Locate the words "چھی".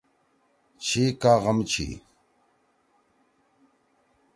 0.83-1.03, 1.71-1.87